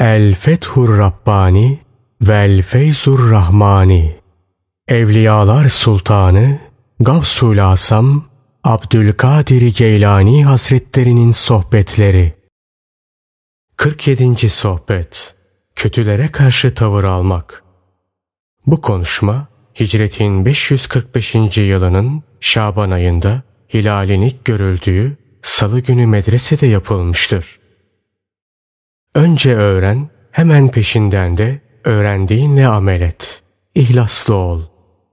El 0.00 0.34
Fethur 0.34 0.98
Rabbani 0.98 1.78
Vel 2.20 2.62
Feyzur 2.62 3.30
Rahmani 3.30 4.16
Evliyalar 4.88 5.68
Sultanı 5.68 6.58
Gavsul 7.00 7.58
Asam 7.58 8.24
Abdülkadir 8.64 9.74
Geylani 9.76 10.44
Hazretlerinin 10.44 11.32
Sohbetleri 11.32 12.34
47. 13.76 14.50
Sohbet 14.50 15.34
Kötülere 15.76 16.28
karşı 16.28 16.74
tavır 16.74 17.04
almak 17.04 17.62
Bu 18.66 18.80
konuşma 18.80 19.48
Hicretin 19.80 20.44
545. 20.44 21.34
yılının 21.56 22.22
Şaban 22.40 22.90
ayında 22.90 23.42
hilalin 23.74 24.22
ilk 24.22 24.44
görüldüğü 24.44 25.16
salı 25.42 25.80
günü 25.80 26.06
medresede 26.06 26.66
yapılmıştır. 26.66 27.57
Önce 29.14 29.56
öğren, 29.56 30.08
hemen 30.30 30.70
peşinden 30.70 31.36
de 31.36 31.60
öğrendiğinle 31.84 32.66
amel 32.66 33.00
et. 33.00 33.42
İhlaslı 33.74 34.34
ol. 34.34 34.62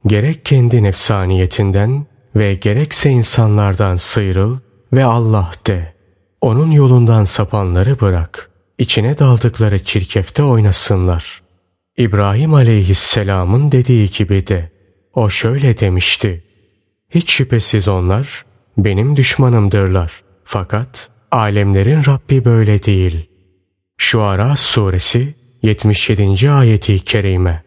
Gerek 0.05 0.45
kendi 0.45 0.83
nefsaniyetinden 0.83 2.05
ve 2.35 2.55
gerekse 2.55 3.09
insanlardan 3.09 3.95
sıyrıl 3.95 4.57
ve 4.93 5.05
Allah 5.05 5.51
de. 5.67 5.93
Onun 6.41 6.71
yolundan 6.71 7.23
sapanları 7.23 7.99
bırak. 7.99 8.49
İçine 8.77 9.19
daldıkları 9.19 9.83
çirkefte 9.83 10.43
oynasınlar. 10.43 11.41
İbrahim 11.97 12.53
aleyhisselamın 12.53 13.71
dediği 13.71 14.09
gibi 14.09 14.47
de. 14.47 14.71
O 15.13 15.29
şöyle 15.29 15.79
demişti. 15.79 16.43
Hiç 17.09 17.31
şüphesiz 17.31 17.87
onlar 17.87 18.45
benim 18.77 19.15
düşmanımdırlar. 19.15 20.23
Fakat 20.43 21.09
alemlerin 21.31 22.05
Rabbi 22.05 22.45
böyle 22.45 22.83
değil. 22.83 23.29
Şuara 23.97 24.55
suresi 24.55 25.35
77. 25.61 26.51
ayeti 26.51 26.99
kerime. 26.99 27.63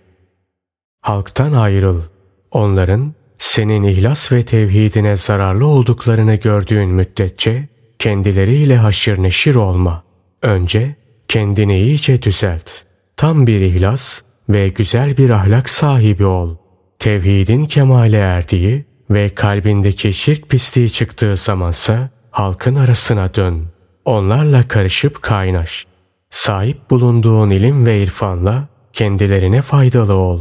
Halktan 1.00 1.52
ayrıl. 1.52 2.02
Onların 2.50 3.14
senin 3.38 3.82
ihlas 3.82 4.32
ve 4.32 4.44
tevhidine 4.44 5.16
zararlı 5.16 5.66
olduklarını 5.66 6.34
gördüğün 6.34 6.88
müddetçe 6.88 7.68
kendileriyle 7.98 8.76
haşır 8.76 9.22
neşir 9.22 9.54
olma. 9.54 10.02
Önce 10.42 10.96
kendini 11.28 11.80
iyice 11.80 12.22
düzelt. 12.22 12.70
Tam 13.16 13.46
bir 13.46 13.60
ihlas 13.60 14.20
ve 14.48 14.68
güzel 14.68 15.16
bir 15.16 15.30
ahlak 15.30 15.70
sahibi 15.70 16.24
ol. 16.24 16.56
Tevhidin 16.98 17.64
kemale 17.64 18.18
erdiği 18.18 18.84
ve 19.10 19.28
kalbindeki 19.28 20.14
şirk 20.14 20.48
pisliği 20.48 20.90
çıktığı 20.90 21.36
zamansa 21.36 22.10
halkın 22.30 22.74
arasına 22.74 23.34
dön. 23.34 23.66
Onlarla 24.04 24.68
karışıp 24.68 25.22
kaynaş. 25.22 25.86
Sahip 26.30 26.90
bulunduğun 26.90 27.50
ilim 27.50 27.86
ve 27.86 28.02
irfanla 28.02 28.68
kendilerine 28.92 29.62
faydalı 29.62 30.14
ol. 30.14 30.40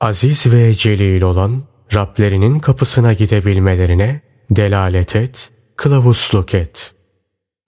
Aziz 0.00 0.52
ve 0.52 0.74
celil 0.74 1.22
olan 1.22 1.62
Rablerinin 1.94 2.58
kapısına 2.58 3.12
gidebilmelerine 3.12 4.20
delalet 4.50 5.16
et, 5.16 5.50
kılavuzluk 5.76 6.54
et. 6.54 6.94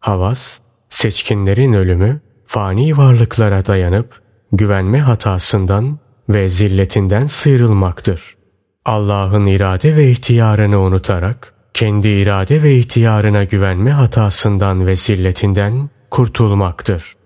Havas, 0.01 0.59
seçkinlerin 0.91 1.73
ölümü, 1.73 2.21
fani 2.47 2.97
varlıklara 2.97 3.67
dayanıp 3.67 4.23
güvenme 4.53 5.01
hatasından 5.01 5.99
ve 6.29 6.49
zilletinden 6.49 7.27
sıyrılmaktır. 7.27 8.37
Allah'ın 8.85 9.47
irade 9.47 9.97
ve 9.97 10.11
ihtiyarını 10.11 10.81
unutarak 10.81 11.55
kendi 11.75 12.09
irade 12.09 12.63
ve 12.63 12.77
ihtiyarına 12.77 13.45
güvenme 13.45 13.91
hatasından 13.91 14.87
ve 14.87 14.97
zilletinden 14.97 15.91
kurtulmaktır. 16.11 17.17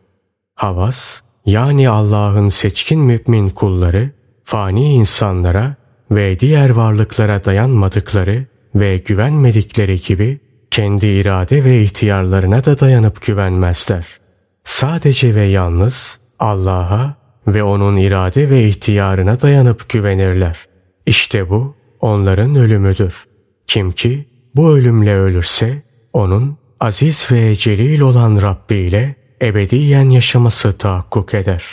Havas, 0.57 1.21
yani 1.47 1.89
Allah'ın 1.89 2.49
seçkin 2.49 3.01
mümin 3.01 3.51
kulları, 3.51 4.11
fani 4.45 4.93
insanlara 4.93 5.75
ve 6.11 6.39
diğer 6.39 6.71
varlıklara 6.71 7.45
dayanmadıkları 7.45 8.47
ve 8.75 8.97
güvenmedikleri 8.97 10.00
gibi 10.00 10.41
kendi 10.71 11.06
irade 11.06 11.65
ve 11.65 11.83
ihtiyarlarına 11.83 12.65
da 12.65 12.81
dayanıp 12.81 13.22
güvenmezler. 13.27 14.06
Sadece 14.65 15.34
ve 15.34 15.43
yalnız 15.43 16.19
Allah'a 16.39 17.15
ve 17.47 17.62
onun 17.62 17.97
irade 17.97 18.50
ve 18.50 18.65
ihtiyarına 18.65 19.41
dayanıp 19.41 19.88
güvenirler. 19.88 20.59
İşte 21.06 21.50
bu 21.50 21.75
onların 22.00 22.55
ölümüdür. 22.55 23.27
Kim 23.67 23.93
ki 23.93 24.28
bu 24.55 24.71
ölümle 24.71 25.17
ölürse 25.17 25.83
onun 26.12 26.56
aziz 26.81 27.28
ve 27.33 27.56
celil 27.56 28.00
olan 28.00 28.43
Rabbi 28.43 28.77
ile 28.77 29.25
ebediyen 29.43 30.09
yaşaması 30.11 30.79
tahakkuk 30.79 31.35
eder. 31.35 31.65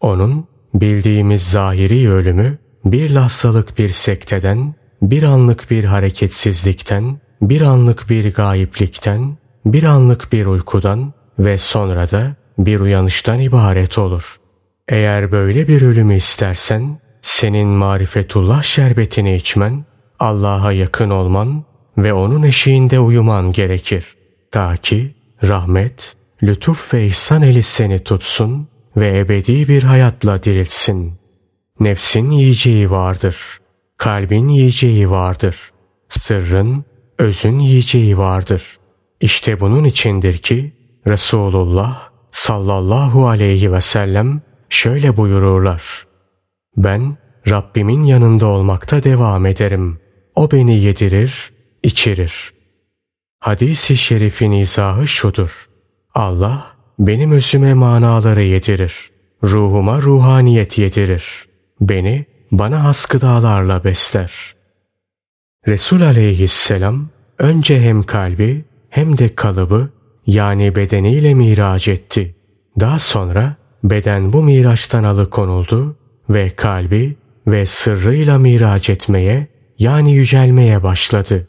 Onun 0.00 0.46
bildiğimiz 0.74 1.42
zahiri 1.42 2.10
ölümü 2.10 2.58
bir 2.84 3.10
lahzalık 3.10 3.78
bir 3.78 3.88
sekteden, 3.88 4.74
bir 5.02 5.22
anlık 5.22 5.70
bir 5.70 5.84
hareketsizlikten, 5.84 7.20
bir 7.42 7.60
anlık 7.60 8.10
bir 8.10 8.34
gayiplikten, 8.34 9.36
bir 9.66 9.84
anlık 9.84 10.32
bir 10.32 10.46
uykudan 10.46 11.12
ve 11.38 11.58
sonra 11.58 12.10
da 12.10 12.36
bir 12.58 12.80
uyanıştan 12.80 13.40
ibaret 13.40 13.98
olur. 13.98 14.36
Eğer 14.88 15.32
böyle 15.32 15.68
bir 15.68 15.82
ölümü 15.82 16.14
istersen, 16.14 16.98
senin 17.22 17.68
marifetullah 17.68 18.62
şerbetini 18.62 19.36
içmen, 19.36 19.84
Allah'a 20.18 20.72
yakın 20.72 21.10
olman 21.10 21.64
ve 21.98 22.12
onun 22.12 22.42
eşiğinde 22.42 23.00
uyuman 23.00 23.52
gerekir. 23.52 24.16
Ta 24.50 24.76
ki 24.76 25.14
rahmet, 25.44 26.16
lütuf 26.42 26.94
ve 26.94 27.06
ihsan 27.06 27.42
eli 27.42 27.62
seni 27.62 27.98
tutsun 27.98 28.68
ve 28.96 29.18
ebedi 29.18 29.68
bir 29.68 29.82
hayatla 29.82 30.42
dirilsin. 30.42 31.14
Nefsin 31.80 32.30
yiyeceği 32.30 32.90
vardır. 32.90 33.36
Kalbin 33.96 34.48
yiyeceği 34.48 35.10
vardır. 35.10 35.56
Sırrın, 36.08 36.84
özün 37.18 37.58
yiyeceği 37.58 38.18
vardır. 38.18 38.78
İşte 39.20 39.60
bunun 39.60 39.84
içindir 39.84 40.38
ki 40.38 40.72
Resulullah 41.06 42.08
sallallahu 42.30 43.28
aleyhi 43.28 43.72
ve 43.72 43.80
sellem 43.80 44.42
şöyle 44.68 45.16
buyururlar. 45.16 46.06
Ben 46.76 47.16
Rabbimin 47.50 48.04
yanında 48.04 48.46
olmakta 48.46 49.02
devam 49.02 49.46
ederim. 49.46 50.00
O 50.34 50.50
beni 50.50 50.78
yedirir, 50.78 51.52
içirir. 51.82 52.52
Hadis-i 53.40 53.96
şerifin 53.96 54.52
izahı 54.52 55.08
şudur. 55.08 55.67
Allah 56.18 56.66
benim 56.98 57.32
özüme 57.32 57.74
manaları 57.74 58.42
yedirir. 58.42 59.10
Ruhuma 59.44 60.02
ruhaniyet 60.02 60.78
yedirir. 60.78 61.24
Beni 61.80 62.24
bana 62.52 62.84
has 62.84 63.06
gıdalarla 63.06 63.84
besler. 63.84 64.32
Resul 65.68 66.00
aleyhisselam 66.00 67.08
önce 67.38 67.80
hem 67.80 68.02
kalbi 68.02 68.64
hem 68.90 69.18
de 69.18 69.34
kalıbı 69.34 69.90
yani 70.26 70.76
bedeniyle 70.76 71.34
miraç 71.34 71.88
etti. 71.88 72.36
Daha 72.80 72.98
sonra 72.98 73.56
beden 73.84 74.32
bu 74.32 74.42
miraçtan 74.42 75.04
alıkonuldu 75.04 75.96
ve 76.30 76.50
kalbi 76.50 77.16
ve 77.46 77.66
sırrıyla 77.66 78.38
miraç 78.38 78.90
etmeye 78.90 79.46
yani 79.78 80.14
yücelmeye 80.14 80.82
başladı. 80.82 81.48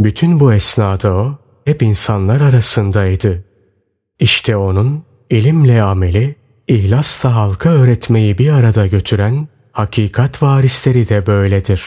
Bütün 0.00 0.40
bu 0.40 0.52
esnada 0.52 1.14
o 1.14 1.38
hep 1.64 1.82
insanlar 1.82 2.40
arasındaydı. 2.40 3.44
İşte 4.20 4.56
onun 4.56 5.02
ilimle 5.30 5.82
ameli, 5.82 6.36
ihlasla 6.68 7.34
halka 7.34 7.70
öğretmeyi 7.70 8.38
bir 8.38 8.50
arada 8.50 8.86
götüren 8.86 9.48
hakikat 9.72 10.42
varisleri 10.42 11.08
de 11.08 11.26
böyledir. 11.26 11.82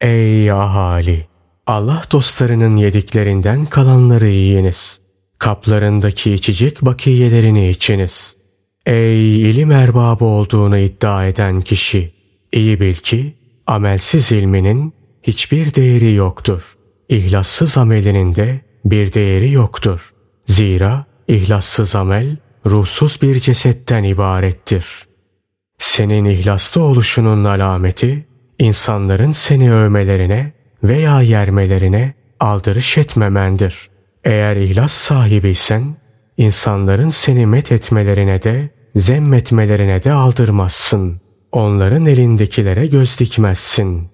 Ey 0.00 0.50
ahali! 0.50 1.26
Allah 1.66 2.02
dostlarının 2.12 2.76
yediklerinden 2.76 3.66
kalanları 3.66 4.26
yiyiniz. 4.26 5.00
Kaplarındaki 5.38 6.32
içecek 6.32 6.82
bakiyelerini 6.82 7.68
içiniz. 7.68 8.36
Ey 8.86 9.50
ilim 9.50 9.70
erbabı 9.70 10.24
olduğunu 10.24 10.78
iddia 10.78 11.26
eden 11.26 11.60
kişi! 11.60 12.12
iyi 12.52 12.80
bil 12.80 12.94
ki 12.94 13.34
amelsiz 13.66 14.32
ilminin 14.32 14.92
hiçbir 15.22 15.74
değeri 15.74 16.12
yoktur. 16.12 16.76
İhlassız 17.08 17.76
amelinin 17.76 18.34
de 18.34 18.60
bir 18.84 19.12
değeri 19.12 19.52
yoktur. 19.52 20.12
Zira 20.46 21.06
İhlassız 21.28 21.94
amel 21.94 22.36
ruhsuz 22.66 23.22
bir 23.22 23.40
cesetten 23.40 24.02
ibarettir. 24.02 24.86
Senin 25.78 26.24
ihlaslı 26.24 26.82
oluşunun 26.82 27.44
alameti 27.44 28.26
insanların 28.58 29.30
seni 29.30 29.72
övmelerine 29.72 30.52
veya 30.82 31.22
yermelerine 31.22 32.14
aldırış 32.40 32.98
etmemendir. 32.98 33.90
Eğer 34.24 34.56
ihlas 34.56 34.92
sahibiysen 34.92 35.96
insanların 36.36 37.10
seni 37.10 37.46
met 37.46 37.72
etmelerine 37.72 38.42
de 38.42 38.70
zemmetmelerine 38.96 40.04
de 40.04 40.12
aldırmazsın. 40.12 41.20
Onların 41.52 42.06
elindekilere 42.06 42.86
göz 42.86 43.18
dikmezsin. 43.18 44.08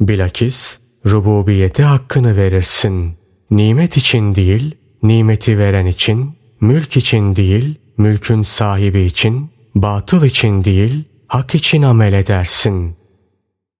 Bilakis 0.00 0.78
rububiyete 1.06 1.82
hakkını 1.82 2.36
verirsin. 2.36 3.16
Nimet 3.50 3.96
için 3.96 4.34
değil, 4.34 4.74
nimeti 5.02 5.58
veren 5.58 5.86
için 5.86 6.35
Mülk 6.60 6.96
için 6.96 7.36
değil, 7.36 7.74
mülkün 7.98 8.42
sahibi 8.42 9.00
için, 9.00 9.50
batıl 9.74 10.24
için 10.24 10.64
değil, 10.64 11.04
hak 11.28 11.54
için 11.54 11.82
amel 11.82 12.12
edersin. 12.12 12.96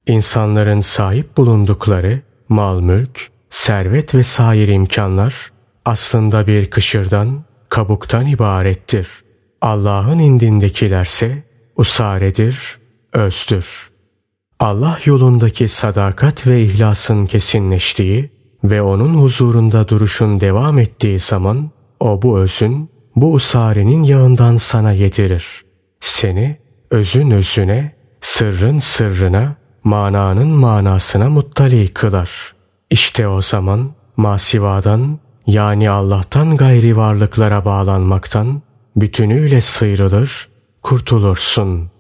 İnsanların 0.07 0.81
sahip 0.81 1.37
bulundukları 1.37 2.21
mal 2.49 2.81
mülk, 2.81 3.31
servet 3.51 4.15
ve 4.15 4.23
sair 4.23 4.69
imkanlar 4.69 5.53
aslında 5.85 6.47
bir 6.47 6.71
kışırdan, 6.71 7.45
kabuktan 7.69 8.27
ibarettir. 8.27 9.09
Allah'ın 9.61 10.19
indindekilerse 10.19 11.43
usaredir, 11.77 12.79
özdür. 13.13 13.91
Allah 14.61 14.99
yolundaki 15.05 15.69
sadakat 15.69 16.47
ve 16.47 16.63
ihlasın 16.63 17.27
kesinleştiği 17.27 18.31
ve 18.65 18.83
onun 18.83 19.15
huzurunda 19.15 19.89
duruşun 19.89 20.41
devam 20.41 20.79
ettiği 20.79 21.21
zaman 21.21 21.71
o 22.01 22.23
bu 22.23 22.39
özün, 22.39 22.91
bu 23.17 23.33
usarenin 23.33 24.03
yağından 24.03 24.57
sana 24.57 24.93
yedirir. 24.93 25.65
Seni 26.01 26.57
özün 26.91 27.31
özüne, 27.31 27.93
sırrın 28.21 28.79
sırrına, 28.79 29.57
mananın 29.85 30.49
manasına 30.49 31.31
muttali 31.31 31.89
kılar. 31.89 32.55
İşte 32.91 33.29
o 33.29 33.43
zaman 33.43 33.91
masivadan 34.17 35.19
yani 35.47 35.91
Allah'tan 35.91 36.57
gayri 36.57 36.97
varlıklara 36.97 37.65
bağlanmaktan 37.65 38.63
bütünüyle 38.97 39.61
sıyrılır, 39.61 40.49
kurtulursun. 40.83 41.91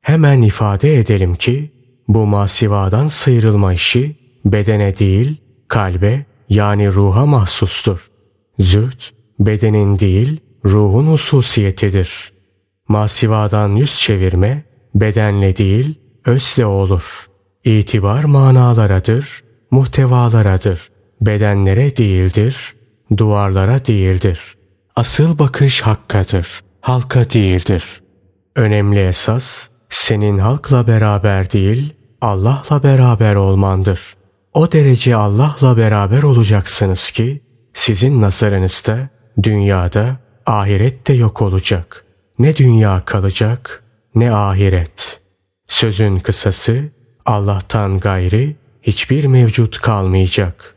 Hemen 0.00 0.42
ifade 0.42 0.98
edelim 0.98 1.34
ki 1.34 1.72
bu 2.08 2.26
masivadan 2.26 3.06
sıyrılma 3.06 3.72
işi 3.72 4.16
bedene 4.44 4.96
değil 4.96 5.36
kalbe 5.68 6.26
yani 6.48 6.92
ruha 6.92 7.26
mahsustur. 7.26 8.10
Züht 8.58 9.19
bedenin 9.40 9.98
değil 9.98 10.40
ruhun 10.64 11.06
hususiyetidir. 11.06 12.32
Masivadan 12.88 13.68
yüz 13.68 13.98
çevirme 13.98 14.64
bedenle 14.94 15.56
değil 15.56 16.00
özle 16.24 16.66
olur. 16.66 17.26
İtibar 17.64 18.24
manalarıdır, 18.24 19.44
muhtevalaradır. 19.70 20.90
Bedenlere 21.20 21.96
değildir, 21.96 22.74
duvarlara 23.16 23.86
değildir. 23.86 24.40
Asıl 24.96 25.38
bakış 25.38 25.80
hakkadır, 25.80 26.60
halka 26.80 27.30
değildir. 27.30 28.02
Önemli 28.56 29.06
esas 29.06 29.68
senin 29.88 30.38
halkla 30.38 30.86
beraber 30.86 31.52
değil, 31.52 31.94
Allah'la 32.20 32.82
beraber 32.82 33.34
olmandır. 33.34 34.00
O 34.54 34.72
derece 34.72 35.16
Allah'la 35.16 35.76
beraber 35.76 36.22
olacaksınız 36.22 37.10
ki 37.10 37.42
sizin 37.72 38.20
nazarınızda 38.20 39.08
dünyada 39.42 40.16
ahiret 40.46 41.08
de 41.08 41.12
yok 41.12 41.42
olacak. 41.42 42.04
Ne 42.38 42.56
dünya 42.56 43.02
kalacak 43.04 43.82
ne 44.14 44.32
ahiret. 44.32 45.20
Sözün 45.68 46.18
kısası 46.18 46.84
Allah'tan 47.26 47.98
gayri 47.98 48.56
hiçbir 48.82 49.24
mevcut 49.24 49.80
kalmayacak. 49.80 50.74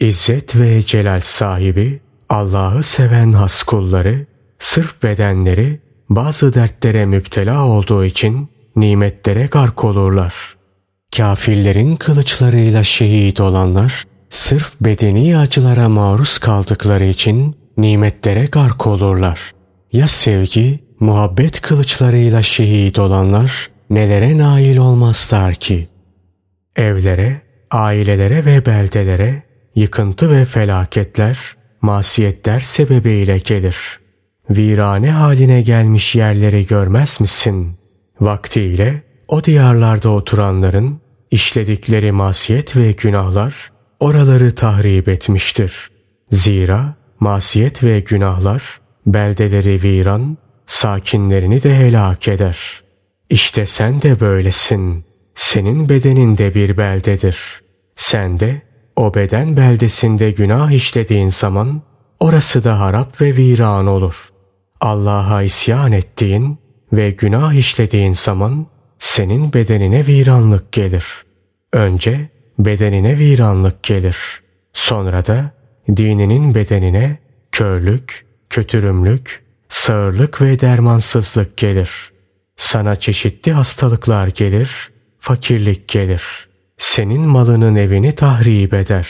İzzet 0.00 0.56
ve 0.56 0.82
celal 0.82 1.20
sahibi 1.20 2.00
Allah'ı 2.28 2.82
seven 2.82 3.32
has 3.32 3.62
kulları 3.62 4.26
sırf 4.58 5.02
bedenleri 5.02 5.80
bazı 6.08 6.54
dertlere 6.54 7.06
müptela 7.06 7.66
olduğu 7.66 8.04
için 8.04 8.48
nimetlere 8.76 9.46
gark 9.46 9.84
olurlar. 9.84 10.34
Kafirlerin 11.16 11.96
kılıçlarıyla 11.96 12.84
şehit 12.84 13.40
olanlar 13.40 14.04
sırf 14.30 14.74
bedeni 14.80 15.38
acılara 15.38 15.88
maruz 15.88 16.38
kaldıkları 16.38 17.04
için 17.04 17.56
nimetlere 17.78 18.46
gark 18.46 18.86
olurlar. 18.86 19.52
Ya 19.92 20.08
sevgi, 20.08 20.80
muhabbet 21.00 21.60
kılıçlarıyla 21.60 22.42
şehit 22.42 22.98
olanlar 22.98 23.70
nelere 23.90 24.38
nail 24.38 24.76
olmazlar 24.76 25.54
ki? 25.54 25.88
Evlere, 26.76 27.40
ailelere 27.70 28.44
ve 28.44 28.66
beldelere 28.66 29.42
yıkıntı 29.74 30.30
ve 30.30 30.44
felaketler, 30.44 31.38
masiyetler 31.82 32.60
sebebiyle 32.60 33.38
gelir. 33.38 33.98
Virane 34.50 35.10
haline 35.10 35.62
gelmiş 35.62 36.14
yerleri 36.14 36.66
görmez 36.66 37.20
misin? 37.20 37.78
Vaktiyle 38.20 39.02
o 39.28 39.44
diyarlarda 39.44 40.08
oturanların 40.08 41.00
işledikleri 41.30 42.12
masiyet 42.12 42.76
ve 42.76 42.92
günahlar 42.92 43.72
oraları 44.00 44.54
tahrip 44.54 45.08
etmiştir. 45.08 45.90
Zira 46.30 46.97
masiyet 47.20 47.84
ve 47.84 48.00
günahlar 48.00 48.80
beldeleri 49.06 49.82
viran, 49.82 50.36
sakinlerini 50.66 51.62
de 51.62 51.76
helak 51.76 52.28
eder. 52.28 52.82
İşte 53.30 53.66
sen 53.66 54.02
de 54.02 54.20
böylesin. 54.20 55.04
Senin 55.34 55.88
bedenin 55.88 56.38
de 56.38 56.54
bir 56.54 56.76
beldedir. 56.76 57.38
Sen 57.96 58.40
de 58.40 58.62
o 58.96 59.14
beden 59.14 59.56
beldesinde 59.56 60.30
günah 60.30 60.70
işlediğin 60.70 61.28
zaman 61.28 61.82
orası 62.20 62.64
da 62.64 62.80
harap 62.80 63.20
ve 63.20 63.36
viran 63.36 63.86
olur. 63.86 64.28
Allah'a 64.80 65.42
isyan 65.42 65.92
ettiğin 65.92 66.58
ve 66.92 67.10
günah 67.10 67.52
işlediğin 67.52 68.12
zaman 68.12 68.66
senin 68.98 69.52
bedenine 69.52 70.06
viranlık 70.06 70.72
gelir. 70.72 71.04
Önce 71.72 72.28
bedenine 72.58 73.18
viranlık 73.18 73.82
gelir. 73.82 74.16
Sonra 74.72 75.26
da 75.26 75.50
dininin 75.96 76.54
bedenine 76.54 77.18
körlük, 77.52 78.26
kötürümlük, 78.50 79.44
sağırlık 79.68 80.42
ve 80.42 80.60
dermansızlık 80.60 81.56
gelir. 81.56 81.90
Sana 82.56 82.96
çeşitli 82.96 83.52
hastalıklar 83.52 84.26
gelir, 84.26 84.90
fakirlik 85.20 85.88
gelir. 85.88 86.48
Senin 86.78 87.20
malının 87.20 87.76
evini 87.76 88.14
tahrip 88.14 88.74
eder. 88.74 89.08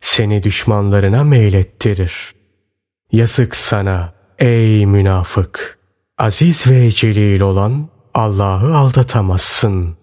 Seni 0.00 0.42
düşmanlarına 0.42 1.24
meylettirir. 1.24 2.34
Yazık 3.12 3.56
sana 3.56 4.12
ey 4.38 4.86
münafık! 4.86 5.78
Aziz 6.18 6.66
ve 6.66 6.90
celil 6.90 7.40
olan 7.40 7.88
Allah'ı 8.14 8.76
aldatamazsın. 8.76 9.96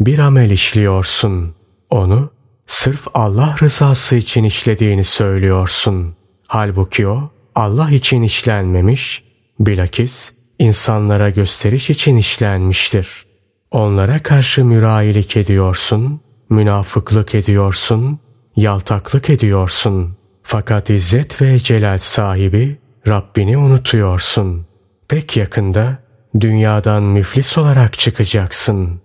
Bir 0.00 0.18
amel 0.18 0.50
işliyorsun. 0.50 1.54
Onu 1.90 2.30
sırf 2.70 3.06
Allah 3.14 3.56
rızası 3.62 4.16
için 4.16 4.44
işlediğini 4.44 5.04
söylüyorsun. 5.04 6.14
Halbuki 6.46 7.08
o 7.08 7.30
Allah 7.54 7.90
için 7.90 8.22
işlenmemiş, 8.22 9.24
bilakis 9.60 10.30
insanlara 10.58 11.30
gösteriş 11.30 11.90
için 11.90 12.16
işlenmiştir. 12.16 13.26
Onlara 13.70 14.22
karşı 14.22 14.64
mürayilik 14.64 15.36
ediyorsun, 15.36 16.20
münafıklık 16.50 17.34
ediyorsun, 17.34 18.18
yaltaklık 18.56 19.30
ediyorsun. 19.30 20.16
Fakat 20.42 20.90
izzet 20.90 21.42
ve 21.42 21.58
celal 21.58 21.98
sahibi 21.98 22.78
Rabbini 23.08 23.56
unutuyorsun. 23.58 24.66
Pek 25.08 25.36
yakında 25.36 25.98
dünyadan 26.40 27.02
müflis 27.02 27.58
olarak 27.58 27.98
çıkacaksın. 27.98 29.00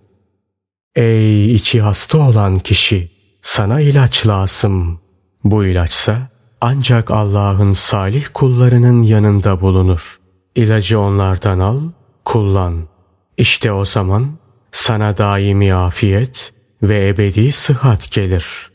Ey 0.96 1.54
içi 1.54 1.80
hasta 1.80 2.18
olan 2.18 2.58
kişi, 2.58 3.15
sana 3.46 3.80
ilaç 3.80 4.26
lazım. 4.26 5.00
Bu 5.44 5.64
ilaçsa 5.64 6.28
ancak 6.60 7.10
Allah'ın 7.10 7.72
salih 7.72 8.26
kullarının 8.34 9.02
yanında 9.02 9.60
bulunur. 9.60 10.18
İlacı 10.54 11.00
onlardan 11.00 11.58
al, 11.58 11.80
kullan. 12.24 12.88
İşte 13.36 13.72
o 13.72 13.84
zaman 13.84 14.38
sana 14.72 15.18
daimi 15.18 15.74
afiyet 15.74 16.52
ve 16.82 17.08
ebedi 17.08 17.52
sıhhat 17.52 18.10
gelir. 18.10 18.70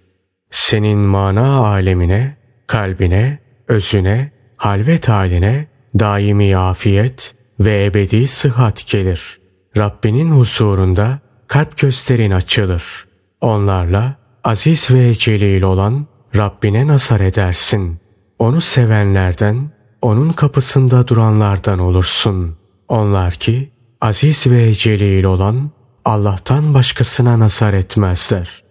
Senin 0.51 0.97
mana 0.99 1.57
alemine, 1.57 2.37
kalbine, 2.67 3.39
özüne, 3.67 4.31
halvet 4.57 5.09
haline 5.09 5.67
daimi 5.99 6.57
afiyet 6.57 7.35
ve 7.59 7.85
ebedi 7.85 8.27
sıhhat 8.27 8.87
gelir. 8.87 9.39
Rabbinin 9.77 10.31
huzurunda 10.31 11.19
kalp 11.47 11.77
gösterin 11.77 12.31
açılır. 12.31 13.05
Onlarla 13.41 14.20
aziz 14.43 14.91
ve 14.91 15.15
celil 15.15 15.61
olan 15.61 16.07
Rabbine 16.35 16.87
nazar 16.87 17.19
edersin. 17.19 17.99
Onu 18.39 18.61
sevenlerden, 18.61 19.71
onun 20.01 20.29
kapısında 20.29 21.07
duranlardan 21.07 21.79
olursun. 21.79 22.57
Onlar 22.87 23.33
ki 23.33 23.71
aziz 24.01 24.47
ve 24.47 24.73
celil 24.73 25.23
olan 25.23 25.71
Allah'tan 26.05 26.73
başkasına 26.73 27.39
nazar 27.39 27.73
etmezler. 27.73 28.63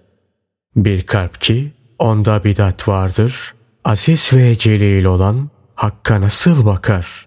Bir 0.76 1.06
kalp 1.06 1.40
ki 1.40 1.72
onda 1.98 2.44
bidat 2.44 2.88
vardır, 2.88 3.54
aziz 3.84 4.32
ve 4.32 4.58
celil 4.58 5.04
olan 5.04 5.50
Hakka 5.74 6.20
nasıl 6.20 6.66
bakar? 6.66 7.26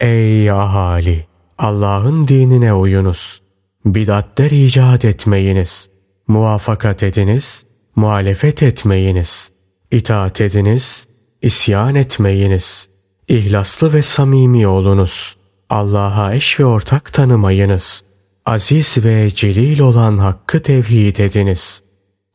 Ey 0.00 0.50
ahali! 0.50 1.26
Allah'ın 1.58 2.28
dinine 2.28 2.72
uyunuz. 2.72 3.42
Bidatler 3.84 4.50
icat 4.50 5.04
etmeyiniz. 5.04 5.88
Muvafakat 6.28 7.02
ediniz, 7.02 7.66
muhalefet 7.96 8.62
etmeyiniz. 8.62 9.50
İtaat 9.90 10.40
ediniz, 10.40 11.06
isyan 11.42 11.94
etmeyiniz. 11.94 12.88
İhlaslı 13.28 13.92
ve 13.92 14.02
samimi 14.02 14.66
olunuz. 14.66 15.36
Allah'a 15.70 16.34
eş 16.34 16.60
ve 16.60 16.64
ortak 16.64 17.12
tanımayınız. 17.12 18.02
Aziz 18.46 19.04
ve 19.04 19.30
celil 19.34 19.80
olan 19.80 20.16
hakkı 20.16 20.62
tevhid 20.62 21.16
ediniz. 21.16 21.82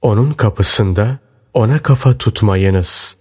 Onun 0.01 0.31
kapısında 0.31 1.19
ona 1.53 1.79
kafa 1.79 2.17
tutmayınız. 2.17 3.15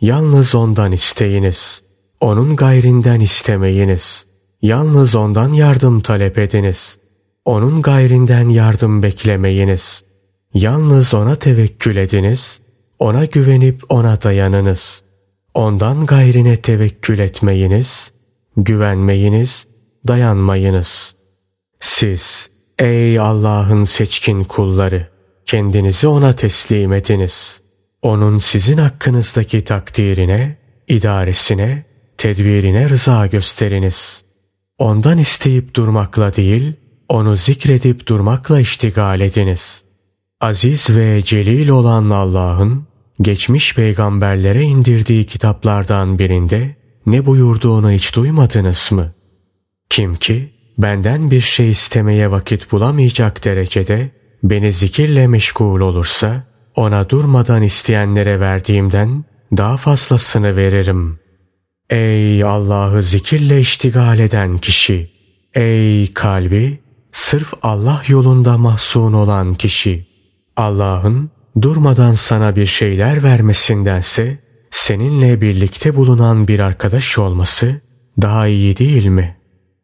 Yalnız 0.00 0.54
ondan 0.54 0.92
isteyiniz. 0.92 1.82
Onun 2.20 2.56
gayrinden 2.56 3.20
istemeyiniz. 3.20 4.26
Yalnız 4.62 5.14
ondan 5.14 5.52
yardım 5.52 6.00
talep 6.00 6.38
ediniz. 6.38 6.98
Onun 7.44 7.82
gayrinden 7.82 8.48
yardım 8.48 9.02
beklemeyiniz. 9.02 10.05
Yalnız 10.56 11.14
ona 11.14 11.34
tevekkül 11.34 11.96
ediniz. 11.96 12.60
Ona 12.98 13.24
güvenip 13.24 13.82
ona 13.88 14.22
dayanınız. 14.22 15.02
Ondan 15.54 16.06
gayrine 16.06 16.60
tevekkül 16.60 17.18
etmeyiniz. 17.18 18.10
Güvenmeyiniz, 18.56 19.66
dayanmayınız. 20.08 21.14
Siz 21.80 22.50
ey 22.78 23.18
Allah'ın 23.18 23.84
seçkin 23.84 24.44
kulları 24.44 25.08
kendinizi 25.46 26.06
ona 26.06 26.32
teslim 26.32 26.92
ediniz. 26.92 27.60
Onun 28.02 28.38
sizin 28.38 28.78
hakkınızdaki 28.78 29.64
takdirine, 29.64 30.56
idaresine, 30.88 31.84
tedbirine 32.18 32.88
rıza 32.88 33.26
gösteriniz. 33.26 34.22
Ondan 34.78 35.18
isteyip 35.18 35.74
durmakla 35.74 36.36
değil, 36.36 36.72
onu 37.08 37.36
zikredip 37.36 38.06
durmakla 38.06 38.60
iştigal 38.60 39.20
ediniz. 39.20 39.85
Aziz 40.40 40.96
ve 40.96 41.22
celil 41.24 41.68
olan 41.68 42.10
Allah'ın 42.10 42.86
geçmiş 43.20 43.74
peygamberlere 43.74 44.62
indirdiği 44.62 45.24
kitaplardan 45.24 46.18
birinde 46.18 46.76
ne 47.06 47.26
buyurduğunu 47.26 47.90
hiç 47.90 48.14
duymadınız 48.14 48.92
mı? 48.92 49.12
Kim 49.90 50.14
ki 50.14 50.52
benden 50.78 51.30
bir 51.30 51.40
şey 51.40 51.70
istemeye 51.70 52.30
vakit 52.30 52.72
bulamayacak 52.72 53.44
derecede 53.44 54.10
beni 54.42 54.72
zikirle 54.72 55.26
meşgul 55.26 55.80
olursa 55.80 56.44
ona 56.74 57.10
durmadan 57.10 57.62
isteyenlere 57.62 58.40
verdiğimden 58.40 59.24
daha 59.56 59.76
fazlasını 59.76 60.56
veririm. 60.56 61.18
Ey 61.90 62.44
Allah'ı 62.44 63.02
zikirle 63.02 63.60
iştigal 63.60 64.18
eden 64.18 64.58
kişi! 64.58 65.10
Ey 65.54 66.12
kalbi 66.12 66.80
sırf 67.12 67.54
Allah 67.62 68.02
yolunda 68.08 68.58
mahzun 68.58 69.12
olan 69.12 69.54
kişi! 69.54 70.15
Allah'ın 70.56 71.30
durmadan 71.62 72.12
sana 72.12 72.56
bir 72.56 72.66
şeyler 72.66 73.22
vermesindense 73.22 74.38
seninle 74.70 75.40
birlikte 75.40 75.96
bulunan 75.96 76.48
bir 76.48 76.60
arkadaş 76.60 77.18
olması 77.18 77.80
daha 78.22 78.46
iyi 78.46 78.76
değil 78.76 79.06
mi? 79.06 79.36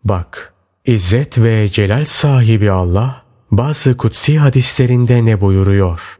Bak, 0.05 0.55
İzzet 0.87 1.39
ve 1.39 1.69
celal 1.69 2.05
sahibi 2.05 2.71
Allah 2.71 3.23
bazı 3.51 3.97
kutsi 3.97 4.39
hadislerinde 4.39 5.25
ne 5.25 5.41
buyuruyor? 5.41 6.19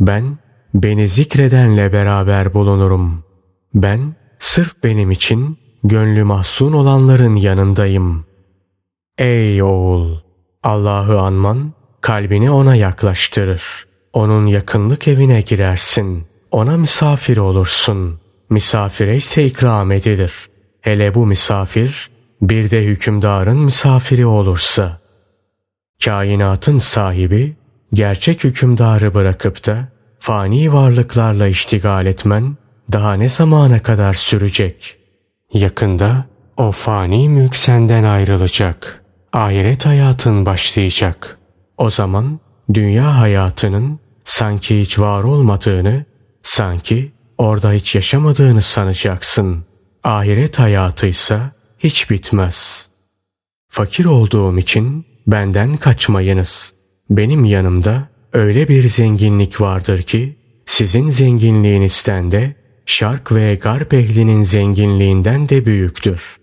Ben 0.00 0.38
beni 0.74 1.08
zikredenle 1.08 1.92
beraber 1.92 2.54
bulunurum. 2.54 3.24
Ben 3.74 4.16
sırf 4.38 4.84
benim 4.84 5.10
için 5.10 5.58
gönlü 5.84 6.24
mahzun 6.24 6.72
olanların 6.72 7.36
yanındayım. 7.36 8.26
Ey 9.18 9.62
oğul! 9.62 10.16
Allah'ı 10.62 11.20
anman 11.20 11.72
kalbini 12.06 12.50
ona 12.50 12.74
yaklaştırır. 12.74 13.86
Onun 14.12 14.46
yakınlık 14.46 15.08
evine 15.08 15.40
girersin. 15.40 16.26
Ona 16.50 16.76
misafir 16.76 17.36
olursun. 17.36 18.20
Misafire 18.50 19.16
ise 19.16 19.44
ikram 19.44 19.92
edilir. 19.92 20.32
Hele 20.80 21.14
bu 21.14 21.26
misafir 21.26 22.10
bir 22.42 22.70
de 22.70 22.84
hükümdarın 22.84 23.58
misafiri 23.58 24.26
olursa. 24.26 25.00
Kainatın 26.04 26.78
sahibi 26.78 27.56
gerçek 27.92 28.44
hükümdarı 28.44 29.14
bırakıp 29.14 29.66
da 29.66 29.88
fani 30.18 30.72
varlıklarla 30.72 31.46
iştigal 31.46 32.06
etmen 32.06 32.56
daha 32.92 33.14
ne 33.14 33.28
zamana 33.28 33.82
kadar 33.82 34.14
sürecek? 34.14 34.96
Yakında 35.52 36.24
o 36.56 36.72
fani 36.72 37.28
mülk 37.28 37.56
senden 37.56 38.04
ayrılacak. 38.04 39.04
Ahiret 39.32 39.86
hayatın 39.86 40.46
başlayacak. 40.46 41.38
O 41.78 41.90
zaman 41.90 42.40
dünya 42.74 43.20
hayatının 43.20 43.98
sanki 44.24 44.80
hiç 44.80 44.98
var 44.98 45.22
olmadığını, 45.22 46.04
sanki 46.42 47.12
orada 47.38 47.72
hiç 47.72 47.94
yaşamadığını 47.94 48.62
sanacaksın. 48.62 49.64
Ahiret 50.04 50.58
hayatıysa 50.58 51.50
hiç 51.78 52.10
bitmez. 52.10 52.88
Fakir 53.68 54.04
olduğum 54.04 54.58
için 54.58 55.06
benden 55.26 55.76
kaçmayınız. 55.76 56.72
Benim 57.10 57.44
yanımda 57.44 58.08
öyle 58.32 58.68
bir 58.68 58.88
zenginlik 58.88 59.60
vardır 59.60 60.02
ki 60.02 60.36
sizin 60.66 61.10
zenginliğinizden 61.10 62.30
de 62.30 62.54
şark 62.86 63.32
ve 63.32 63.54
garp 63.54 63.94
ehlinin 63.94 64.42
zenginliğinden 64.42 65.48
de 65.48 65.66
büyüktür. 65.66 66.36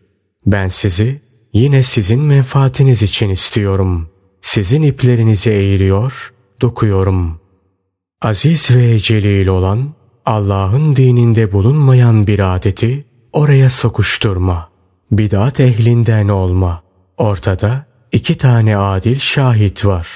Ben 0.46 0.68
sizi 0.68 1.22
yine 1.54 1.84
sizin 1.84 2.22
menfaatiniz 2.22 3.02
için 3.02 3.30
istiyorum. 3.30 4.13
Sizin 4.44 4.82
iplerinizi 4.82 5.50
eğiliyor, 5.50 6.34
dokuyorum. 6.62 7.40
Aziz 8.22 8.72
ve 8.72 9.00
celil 9.00 9.48
olan 9.48 9.94
Allah'ın 10.26 10.96
dininde 10.96 11.52
bulunmayan 11.52 12.28
bir 12.28 12.56
adeti 12.56 13.06
oraya 13.34 13.70
sokuşturma. 13.70 14.70
Bidat 15.12 15.60
ehlinden 15.60 16.28
olma. 16.28 16.84
Ortada 17.18 17.86
iki 18.12 18.38
tane 18.38 18.78
adil 18.78 19.20
şahit 19.20 19.86
var. 19.86 20.08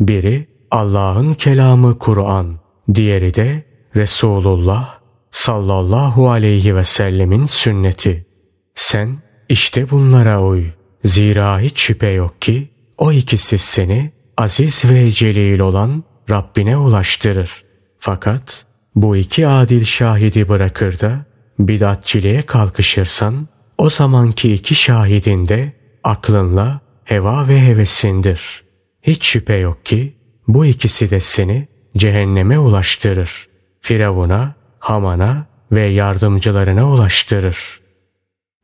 Biri 0.00 0.48
Allah'ın 0.70 1.34
kelamı 1.34 1.98
Kur'an, 1.98 2.58
diğeri 2.94 3.34
de 3.34 3.64
Resulullah 3.96 4.98
sallallahu 5.30 6.30
aleyhi 6.30 6.76
ve 6.76 6.84
sellemin 6.84 7.46
sünneti. 7.46 8.26
Sen 8.74 9.16
işte 9.48 9.90
bunlara 9.90 10.42
uy. 10.42 10.64
Zira 11.04 11.60
hiç 11.60 11.78
şüphe 11.80 12.08
yok 12.08 12.42
ki 12.42 12.77
o 12.98 13.12
ikisi 13.12 13.58
seni 13.58 14.12
aziz 14.36 14.84
ve 14.84 15.10
celil 15.10 15.60
olan 15.60 16.04
Rabbine 16.30 16.76
ulaştırır. 16.76 17.64
Fakat 17.98 18.66
bu 18.94 19.16
iki 19.16 19.48
adil 19.48 19.84
şahidi 19.84 20.48
bırakır 20.48 21.00
da 21.00 21.24
bidatçiliğe 21.58 22.42
kalkışırsan 22.42 23.48
o 23.78 23.90
zamanki 23.90 24.54
iki 24.54 24.74
şahidin 24.74 25.48
de 25.48 25.72
aklınla 26.04 26.80
heva 27.04 27.48
ve 27.48 27.60
hevesindir. 27.60 28.64
Hiç 29.02 29.24
şüphe 29.24 29.54
yok 29.56 29.86
ki 29.86 30.16
bu 30.48 30.66
ikisi 30.66 31.10
de 31.10 31.20
seni 31.20 31.68
cehenneme 31.96 32.58
ulaştırır. 32.58 33.48
Firavun'a, 33.80 34.54
Haman'a 34.78 35.46
ve 35.72 35.84
yardımcılarına 35.84 36.90
ulaştırır. 36.90 37.80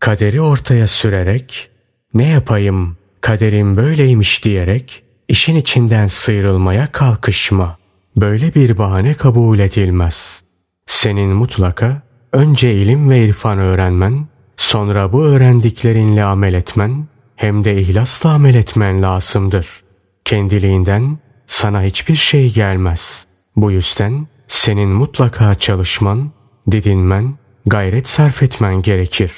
Kaderi 0.00 0.40
ortaya 0.40 0.86
sürerek 0.86 1.70
ne 2.14 2.28
yapayım 2.28 2.96
kaderim 3.24 3.76
böyleymiş 3.76 4.44
diyerek 4.44 5.02
işin 5.28 5.56
içinden 5.56 6.06
sıyrılmaya 6.06 6.92
kalkışma. 6.92 7.78
Böyle 8.16 8.54
bir 8.54 8.78
bahane 8.78 9.14
kabul 9.14 9.58
edilmez. 9.58 10.42
Senin 10.86 11.28
mutlaka 11.30 12.02
önce 12.32 12.74
ilim 12.74 13.10
ve 13.10 13.24
irfan 13.24 13.58
öğrenmen, 13.58 14.26
sonra 14.56 15.12
bu 15.12 15.24
öğrendiklerinle 15.24 16.24
amel 16.24 16.54
etmen, 16.54 17.06
hem 17.36 17.64
de 17.64 17.80
ihlasla 17.80 18.30
amel 18.30 18.54
etmen 18.54 19.02
lazımdır. 19.02 19.66
Kendiliğinden 20.24 21.18
sana 21.46 21.82
hiçbir 21.82 22.14
şey 22.14 22.52
gelmez. 22.52 23.26
Bu 23.56 23.70
yüzden 23.70 24.26
senin 24.48 24.88
mutlaka 24.88 25.54
çalışman, 25.54 26.30
didinmen, 26.70 27.34
gayret 27.66 28.08
sarf 28.08 28.42
etmen 28.42 28.82
gerekir. 28.82 29.32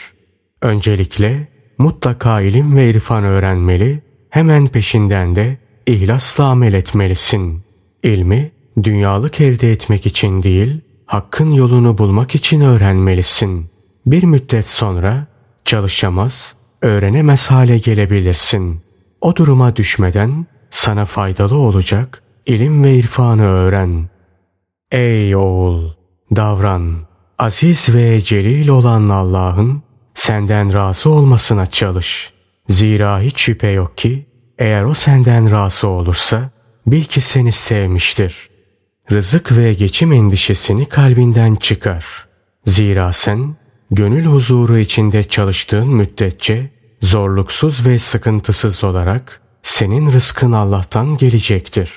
Öncelikle 0.63 1.56
mutlaka 1.79 2.41
ilim 2.41 2.77
ve 2.77 2.91
irfan 2.91 3.25
öğrenmeli, 3.25 4.03
hemen 4.31 4.69
peşinden 4.69 5.37
de 5.37 5.59
ihlasla 5.87 6.45
amel 6.45 6.75
etmelisin. 6.75 7.63
İlmi 8.03 8.53
dünyalık 8.83 9.41
elde 9.41 9.73
etmek 9.73 10.07
için 10.07 10.43
değil, 10.43 10.81
hakkın 11.07 11.51
yolunu 11.51 11.99
bulmak 11.99 12.35
için 12.35 12.61
öğrenmelisin. 12.61 13.67
Bir 14.07 14.23
müddet 14.23 14.69
sonra 14.69 15.27
çalışamaz, 15.65 16.55
öğrenemez 16.83 17.47
hale 17.47 17.79
gelebilirsin. 17.79 18.81
O 19.21 19.37
duruma 19.37 19.77
düşmeden 19.77 20.47
sana 20.71 21.05
faydalı 21.05 21.59
olacak 21.59 22.23
ilim 22.47 22.85
ve 22.85 22.95
irfanı 22.95 23.43
öğren. 23.43 24.09
Ey 24.91 25.37
oğul! 25.37 25.91
Davran. 26.37 26.97
Aziz 27.39 27.95
ve 27.95 28.21
celil 28.21 28.69
olan 28.69 29.09
Allah'ın 29.09 29.83
senden 30.17 30.75
razı 30.75 31.11
olmasına 31.11 31.67
çalış. 31.67 32.33
Zira 32.69 33.21
hiç 33.21 33.41
şüphe 33.41 33.69
yok 33.69 33.99
ki 33.99 34.27
eğer 34.59 34.85
o 34.85 34.95
senden 34.95 35.51
razı 35.51 35.89
olursa 35.89 36.51
bil 36.87 37.05
ki 37.05 37.21
seni 37.21 37.53
sevmiştir. 37.53 38.51
Rızık 39.13 39.57
ve 39.57 39.73
geçim 39.75 40.13
endişesini 40.13 40.89
kalbinden 40.89 41.55
çıkar. 41.55 42.27
Zira 42.67 43.13
sen 43.13 43.57
gönül 43.91 44.25
huzuru 44.25 44.79
içinde 44.79 45.25
çalıştığın 45.25 45.89
müddetçe 45.89 46.71
zorluksuz 47.03 47.87
ve 47.87 47.99
sıkıntısız 47.99 48.85
olarak 48.85 49.41
senin 49.63 50.13
rızkın 50.13 50.53
Allah'tan 50.53 51.17
gelecektir. 51.17 51.91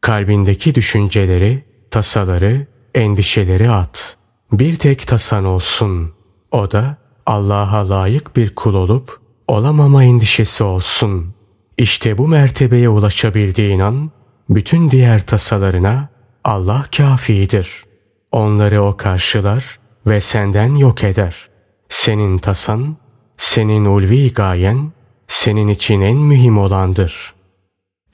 Kalbindeki 0.00 0.74
düşünceleri, 0.74 1.64
tasaları, 1.90 2.66
endişeleri 2.94 3.70
at. 3.70 4.16
Bir 4.52 4.76
tek 4.76 5.06
tasan 5.06 5.44
olsun. 5.44 6.12
O 6.50 6.70
da 6.70 7.03
Allah'a 7.26 7.88
layık 7.88 8.36
bir 8.36 8.54
kul 8.54 8.74
olup 8.74 9.20
olamama 9.48 10.04
endişesi 10.04 10.64
olsun. 10.64 11.34
İşte 11.78 12.18
bu 12.18 12.28
mertebeye 12.28 12.88
ulaşabildiğin 12.88 13.78
an 13.78 14.10
bütün 14.48 14.90
diğer 14.90 15.26
tasalarına 15.26 16.08
Allah 16.44 16.84
kafidir. 16.96 17.84
Onları 18.32 18.82
o 18.82 18.96
karşılar 18.96 19.78
ve 20.06 20.20
senden 20.20 20.74
yok 20.74 21.04
eder. 21.04 21.48
Senin 21.88 22.38
tasan, 22.38 22.96
senin 23.36 23.84
ulvi 23.84 24.32
gayen, 24.32 24.92
senin 25.28 25.68
için 25.68 26.00
en 26.00 26.16
mühim 26.16 26.58
olandır. 26.58 27.34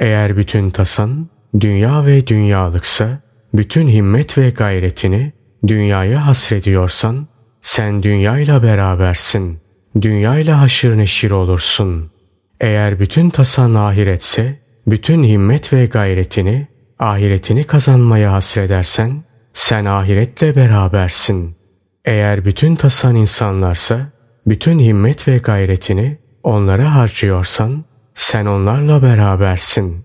Eğer 0.01 0.37
bütün 0.37 0.71
tasan, 0.71 1.29
dünya 1.61 2.07
ve 2.07 2.27
dünyalıksa, 2.27 3.21
bütün 3.55 3.89
himmet 3.89 4.39
ve 4.39 4.51
gayretini 4.51 5.33
dünyaya 5.67 6.27
hasrediyorsan, 6.27 7.27
sen 7.63 8.03
dünyayla 8.03 8.63
berabersin. 8.63 9.61
Dünyayla 10.01 10.61
haşır 10.61 10.99
neşir 10.99 11.31
olursun. 11.31 12.11
Eğer 12.61 13.01
bütün 13.01 13.31
tasan 13.31 13.75
ahiretse, 13.75 14.59
bütün 14.87 15.25
himmet 15.25 15.73
ve 15.73 15.87
gayretini, 15.87 16.67
ahiretini 16.99 17.65
kazanmaya 17.65 18.33
hasredersen, 18.33 19.25
sen 19.53 19.85
ahiretle 19.85 20.57
berabersin. 20.57 21.57
Eğer 22.05 22.45
bütün 22.45 22.77
tasan 22.77 23.15
insanlarsa, 23.15 24.13
bütün 24.47 24.79
himmet 24.79 25.29
ve 25.29 25.39
gayretini 25.39 26.19
onlara 26.43 26.95
harcıyorsan, 26.95 27.85
sen 28.15 28.47
onlarla 28.47 29.03
berabersin. 29.03 30.05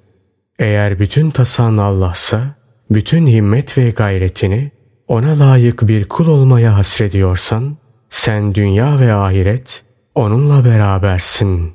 Eğer 0.59 0.99
bütün 0.99 1.29
tasan 1.29 1.77
Allah'sa, 1.77 2.55
bütün 2.89 3.27
himmet 3.27 3.77
ve 3.77 3.89
gayretini 3.89 4.71
ona 5.07 5.39
layık 5.39 5.87
bir 5.87 6.09
kul 6.09 6.27
olmaya 6.27 6.77
hasrediyorsan, 6.77 7.77
sen 8.09 8.55
dünya 8.55 8.99
ve 8.99 9.13
ahiret 9.13 9.83
onunla 10.15 10.65
berabersin.'' 10.65 11.74